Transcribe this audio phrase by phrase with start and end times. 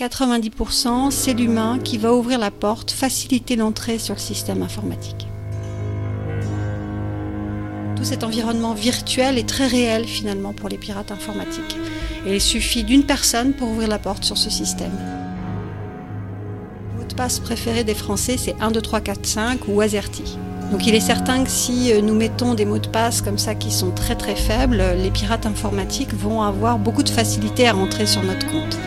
[0.00, 5.28] 90%, c'est l'humain qui va ouvrir la porte, faciliter l'entrée sur le système informatique.
[7.96, 11.76] Tout cet environnement virtuel est très réel finalement pour les pirates informatiques.
[12.26, 14.96] Il suffit d'une personne pour ouvrir la porte sur ce système.
[16.92, 20.38] Le mot de passe préféré des Français, c'est 1, 2, 3, 4, 5 ou AZERTY.
[20.72, 23.54] Donc il est certain que si euh, nous mettons des mots de passe comme ça
[23.54, 28.06] qui sont très très faibles, les pirates informatiques vont avoir beaucoup de facilité à rentrer
[28.06, 28.78] sur notre compte.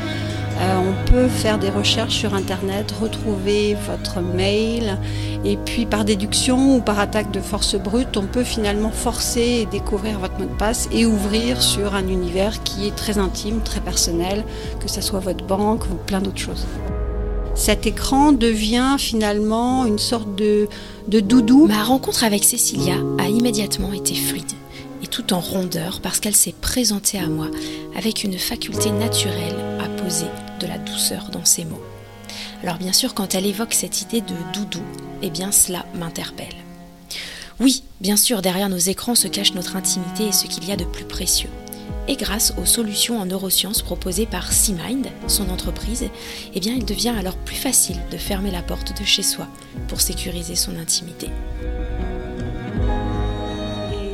[0.64, 4.97] Euh, on peut faire des recherches sur Internet, retrouver votre mail,
[5.43, 9.65] et puis par déduction ou par attaque de force brute, on peut finalement forcer et
[9.65, 13.82] découvrir votre mot de passe et ouvrir sur un univers qui est très intime, très
[13.82, 14.46] personnel,
[14.79, 16.66] que ce soit votre banque ou plein d'autres choses.
[17.55, 20.68] Cet écran devient finalement une sorte de,
[21.07, 21.68] de doudou.
[21.68, 24.52] Ma rencontre avec Cécilia a immédiatement été fluide
[25.04, 27.47] et tout en rondeur parce qu'elle s'est présentée à moi
[27.97, 30.25] avec une faculté naturelle à poser
[30.60, 31.84] de la douceur dans ses mots.
[32.64, 34.81] Alors bien sûr, quand elle évoque cette idée de doudou,
[35.22, 36.55] eh bien cela m'interpelle.
[37.59, 40.75] Oui, bien sûr, derrière nos écrans se cache notre intimité et ce qu'il y a
[40.75, 41.50] de plus précieux.
[42.08, 46.09] Et grâce aux solutions en neurosciences proposées par SeaMind, son entreprise,
[46.53, 49.47] eh bien il devient alors plus facile de fermer la porte de chez soi
[49.88, 51.30] pour sécuriser son intimité.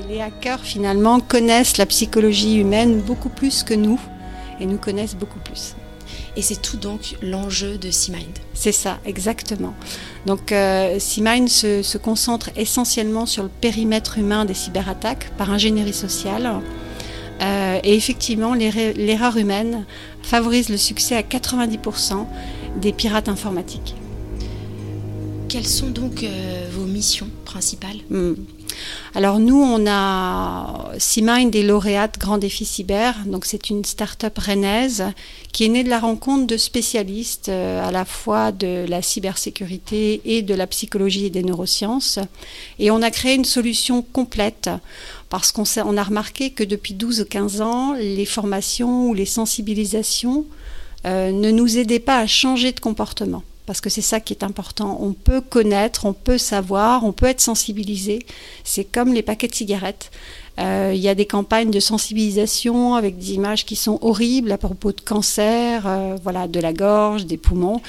[0.08, 4.00] les hackers finalement connaissent la psychologie humaine beaucoup plus que nous
[4.60, 5.76] et nous connaissent beaucoup plus.
[6.36, 8.38] Et c'est tout donc l'enjeu de SeaMind.
[8.54, 9.74] C'est ça, exactement.
[10.26, 16.62] Donc euh, se, se, concentre essentiellement sur le périmètre humain des cyberattaques par ingénierie sociale.
[17.42, 19.86] Euh, et effectivement, l'erreur humaine
[20.24, 22.26] favorise le succès à 90%
[22.82, 23.96] des pirates informatiques.
[25.48, 27.98] Quelles sont donc euh, vos missions principales?
[28.10, 28.36] Hmm.
[29.16, 33.16] Alors nous, on a SeaMind des lauréates Grand Défi Cyber.
[33.26, 35.06] Donc c'est une start-up rennaise
[35.52, 40.22] qui est née de la rencontre de spécialistes euh, à la fois de la cybersécurité
[40.26, 42.20] et de la psychologie et des neurosciences.
[42.78, 44.70] Et on a créé une solution complète
[45.30, 49.26] parce qu'on on a remarqué que depuis 12 ou 15 ans, les formations ou les
[49.26, 50.46] sensibilisations
[51.06, 54.44] euh, ne nous aidaient pas à changer de comportement parce que c'est ça qui est
[54.44, 54.98] important.
[55.00, 58.26] On peut connaître, on peut savoir, on peut être sensibilisé.
[58.64, 60.10] C'est comme les paquets de cigarettes.
[60.60, 64.58] Euh, il y a des campagnes de sensibilisation avec des images qui sont horribles à
[64.58, 67.80] propos de cancer, euh, voilà, de la gorge, des poumons.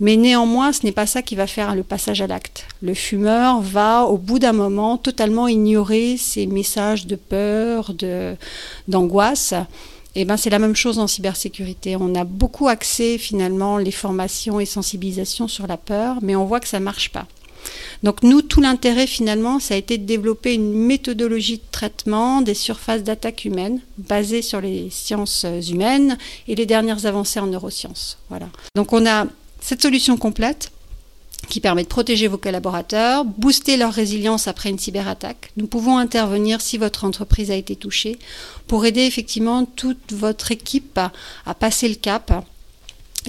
[0.00, 2.64] Mais néanmoins, ce n'est pas ça qui va faire le passage à l'acte.
[2.80, 8.36] Le fumeur va, au bout d'un moment, totalement ignorer ces messages de peur, de,
[8.88, 9.52] d'angoisse.
[10.16, 11.94] Et eh ben, c'est la même chose en cybersécurité.
[11.94, 16.58] On a beaucoup axé finalement les formations et sensibilisations sur la peur, mais on voit
[16.58, 17.26] que ça marche pas.
[18.02, 22.54] Donc nous, tout l'intérêt finalement, ça a été de développer une méthodologie de traitement des
[22.54, 26.16] surfaces d'attaque humaines basée sur les sciences humaines
[26.48, 28.16] et les dernières avancées en neurosciences.
[28.30, 28.48] Voilà.
[28.74, 29.26] Donc on a
[29.60, 30.70] cette solution complète
[31.48, 35.52] qui permet de protéger vos collaborateurs, booster leur résilience après une cyberattaque.
[35.56, 38.18] Nous pouvons intervenir si votre entreprise a été touchée
[38.66, 42.44] pour aider effectivement toute votre équipe à, passer le cap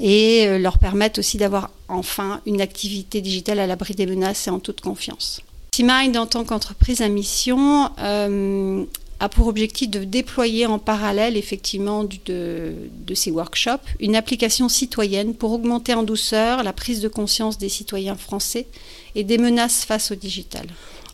[0.01, 4.49] et euh, leur permettre aussi d'avoir enfin une activité digitale à l'abri des menaces et
[4.49, 5.41] en toute confiance.
[5.79, 8.83] Mind, en tant qu'entreprise à mission, euh,
[9.19, 12.73] a pour objectif de déployer en parallèle effectivement de,
[13.05, 17.69] de, ces workshops une application citoyenne pour augmenter en douceur la prise de conscience des
[17.69, 18.67] citoyens français
[19.15, 20.67] et des menaces face au digital.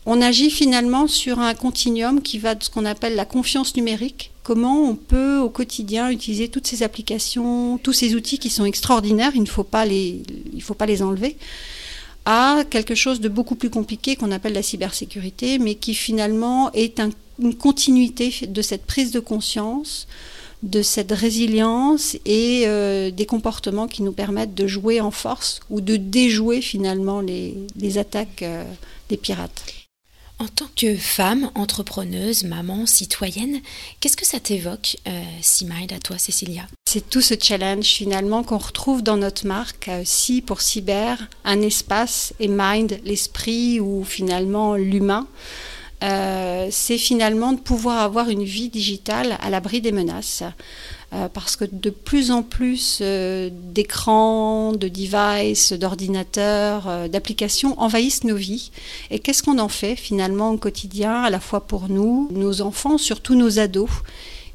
[0.06, 4.32] On agit finalement sur un continuum qui va de ce qu'on appelle la confiance numérique,
[4.42, 9.32] comment on peut au quotidien utiliser toutes ces applications, tous ces outils qui sont extraordinaires,
[9.34, 10.22] il ne faut pas les,
[10.52, 11.38] il faut pas les enlever,
[12.26, 17.00] à quelque chose de beaucoup plus compliqué qu'on appelle la cybersécurité, mais qui finalement est
[17.00, 17.10] un
[17.40, 20.06] une continuité de cette prise de conscience,
[20.62, 25.80] de cette résilience et euh, des comportements qui nous permettent de jouer en force ou
[25.80, 28.64] de déjouer finalement les, attaques euh,
[29.08, 29.62] des pirates.
[30.40, 33.60] En tant que femme, entrepreneuse, maman, citoyenne,
[34.00, 35.22] qu'est-ce que ça t'évoque, euh,
[35.90, 36.66] à toi, Cécilia?
[36.90, 41.62] C'est tout ce challenge finalement qu'on retrouve dans notre marque, euh, Si pour cyber, un
[41.62, 45.28] espace et Mind, l'esprit ou finalement l'humain.
[46.04, 50.42] Euh, c'est finalement de pouvoir avoir une vie digitale à l'abri des menaces.
[51.12, 58.36] Euh, parce que de plus en plus euh, d'écrans, de devices, d'ordinateurs, d'applications envahissent nos
[58.36, 58.70] vies.
[59.10, 62.98] Et qu'est-ce qu'on en fait finalement au quotidien, à la fois pour nous, nos enfants,
[62.98, 63.90] surtout nos ados?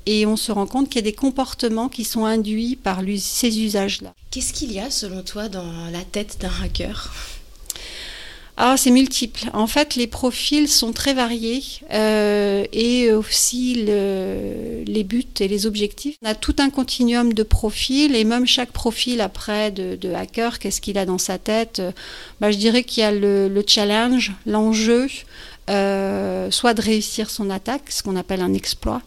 [0.05, 3.59] Et on se rend compte qu'il y a des comportements qui sont induits par ces
[3.59, 4.13] usages-là.
[4.31, 7.11] Qu'est-ce qu'il y a selon toi dans la tête d'un hacker?
[8.61, 9.49] Ah, c'est multiple.
[9.53, 11.63] En fait, les profils sont très variés
[11.93, 16.17] euh, et aussi le, les buts et les objectifs.
[16.21, 20.81] On a tout un continuum de profils et même chaque profil après de, hacker, qu'est-ce
[20.81, 21.81] qu'il a dans sa tête
[22.41, 25.07] bah, Je dirais qu'il y a le, le challenge, l'enjeu,
[25.69, 29.01] euh, soit de réussir son attaque, ce qu'on appelle un exploit,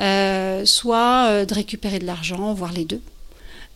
[0.00, 3.00] euh, soit de récupérer de l'argent, voire les deux.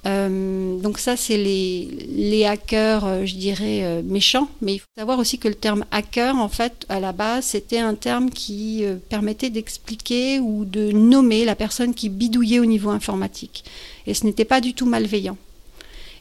[0.06, 4.49] Euh, donc ça, c'est les, hackers, euh, je dirais, euh, méchants.
[4.62, 7.79] Mais il faut savoir aussi que le terme hacker, en fait, à la base, c'était
[7.79, 13.65] un terme qui permettait d'expliquer ou de nommer la personne qui bidouillait au niveau informatique.
[14.06, 15.37] Et ce n'était pas du tout malveillant.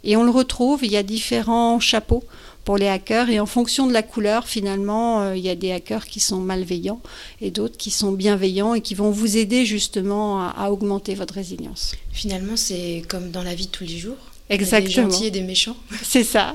[0.04, 2.24] Et on le retrouve, il y a différents chapeaux
[2.66, 5.72] pour les hackers et en fonction de la couleur, finalement, euh, il y a des
[5.72, 7.00] hackers qui sont malveillants
[7.40, 11.34] et d'autres qui sont bienveillants et qui vont vous aider justement à, à augmenter votre
[11.34, 11.96] résilience.
[12.12, 14.18] Finalement, c'est comme dans la vie de tous les jours.
[14.50, 15.08] Exactement.
[15.08, 15.76] Des gentils et des méchants.
[16.04, 16.54] C'est ça,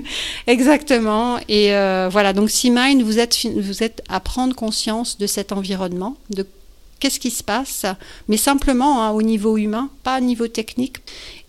[0.46, 1.38] exactement.
[1.48, 6.16] Et euh, voilà, donc C-Mind, vous êtes, vous êtes à prendre conscience de cet environnement,
[6.30, 6.46] de
[7.00, 7.84] qu'est-ce qui se passe,
[8.28, 10.98] mais simplement hein, au niveau humain, pas au niveau technique.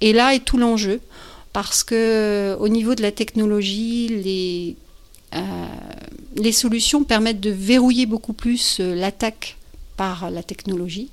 [0.01, 0.99] Et là est tout l'enjeu
[1.55, 4.75] parce que au niveau de la technologie, les,
[5.35, 5.39] euh,
[6.35, 9.55] les solutions permettent de verrouiller beaucoup plus euh, l'attaque
[9.95, 11.11] par la technologie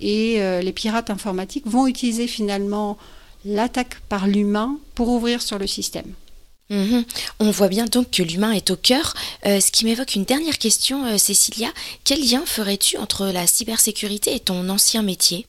[0.00, 2.98] et euh, les pirates informatiques vont utiliser finalement
[3.44, 6.12] l'attaque par l'humain pour ouvrir sur le système.
[6.70, 7.02] Mmh.
[7.38, 9.14] On voit bien donc que l'humain est au cœur.
[9.46, 11.68] Euh, ce qui m'évoque une dernière question, euh, Cécilia.
[12.02, 15.46] Quel lien ferais-tu entre la cybersécurité et ton ancien métier?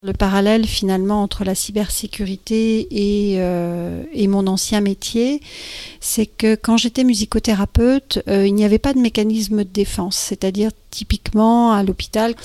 [0.00, 5.40] Le parallèle finalement entre la cybersécurité et, euh, et mon ancien métier,
[5.98, 10.16] c'est que quand j'étais musicothérapeute, euh, il n'y avait pas de mécanisme de défense.
[10.16, 12.36] C'est-à-dire typiquement à l'hôpital,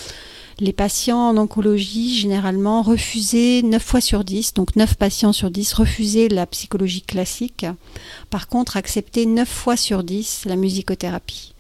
[0.60, 5.74] les patients en oncologie généralement refusaient 9 fois sur 10, donc 9 patients sur 10
[5.74, 7.68] refusaient la psychologie classique.
[8.32, 11.53] Par contre, acceptaient 9 fois sur 10 la musicothérapie.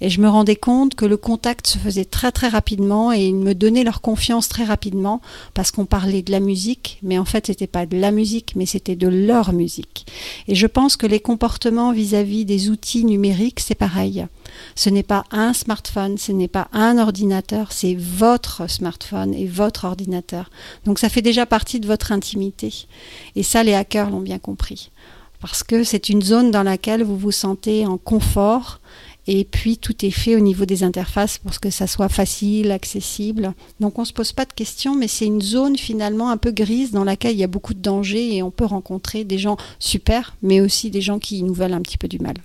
[0.00, 3.34] Et je me rendais compte que le contact se faisait très très rapidement et ils
[3.34, 5.20] me donnaient leur confiance très rapidement
[5.54, 8.66] parce qu'on parlait de la musique, mais en fait c'était pas de la musique, mais
[8.66, 10.06] c'était de leur musique.
[10.48, 14.26] Et je pense que les comportements vis-à-vis des outils numériques, c'est pareil.
[14.74, 19.84] Ce n'est pas un smartphone, ce n'est pas un ordinateur, c'est votre smartphone et votre
[19.84, 20.50] ordinateur.
[20.84, 22.86] Donc ça fait déjà partie de votre intimité.
[23.34, 24.90] Et ça, les hackers l'ont bien compris.
[25.40, 28.80] Parce que c'est une zone dans laquelle vous vous sentez en confort
[29.26, 33.54] et puis tout est fait au niveau des interfaces pour que ça soit facile, accessible.
[33.80, 36.52] Donc on ne se pose pas de questions, mais c'est une zone finalement un peu
[36.52, 39.56] grise dans laquelle il y a beaucoup de dangers et on peut rencontrer des gens
[39.78, 42.36] super, mais aussi des gens qui nous veulent un petit peu du mal.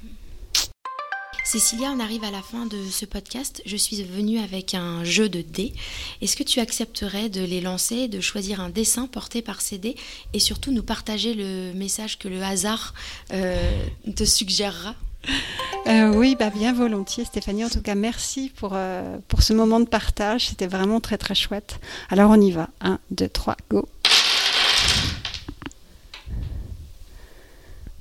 [1.43, 3.61] Cécilia, on arrive à la fin de ce podcast.
[3.65, 5.73] Je suis venue avec un jeu de dés.
[6.21, 9.97] Est-ce que tu accepterais de les lancer, de choisir un dessin porté par ces dés
[10.31, 12.93] et surtout nous partager le message que le hasard
[13.33, 13.85] euh,
[14.15, 14.95] te suggérera?
[15.87, 17.65] euh, oui, bah bien volontiers Stéphanie.
[17.65, 20.47] En tout cas, merci pour, euh, pour ce moment de partage.
[20.49, 21.79] C'était vraiment très très chouette.
[22.09, 22.69] Alors on y va.
[22.81, 23.87] 1, 2, 3, go.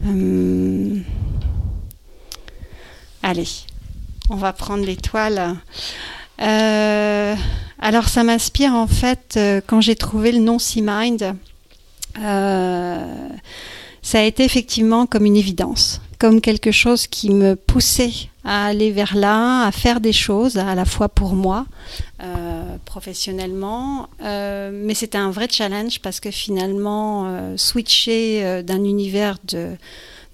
[0.05, 1.05] Hum.
[3.23, 3.49] Allez,
[4.31, 5.57] on va prendre l'étoile.
[6.41, 7.37] Euh,
[7.79, 11.37] alors ça m'inspire en fait quand j'ai trouvé le nom Sea Mind.
[14.03, 18.13] Ça a été effectivement comme une évidence comme quelque chose qui me poussait
[18.45, 21.67] à aller vers là, à faire des choses, à la fois pour moi,
[22.23, 29.39] euh, professionnellement, euh, mais c'était un vrai challenge parce que finalement, euh, switcher d'un univers
[29.49, 29.71] de,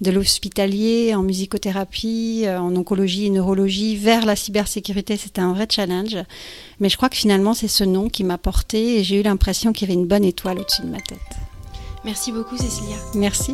[0.01, 6.17] de l'hospitalier en musicothérapie, en oncologie et neurologie vers la cybersécurité, c'était un vrai challenge.
[6.81, 9.71] Mais je crois que finalement, c'est ce nom qui m'a porté et j'ai eu l'impression
[9.71, 11.17] qu'il y avait une bonne étoile au-dessus de ma tête.
[12.03, 12.97] Merci beaucoup, Cécilia.
[13.15, 13.53] Merci.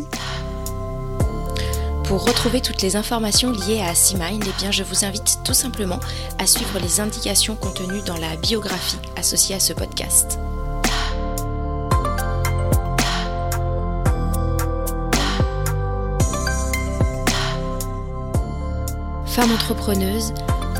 [2.04, 6.00] Pour retrouver toutes les informations liées à C-Mind, eh bien, je vous invite tout simplement
[6.38, 10.38] à suivre les indications contenues dans la biographie associée à ce podcast.
[19.26, 20.34] Femme entrepreneuse,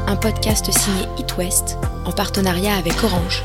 [0.06, 3.44] un podcast signé It West en partenariat avec Orange.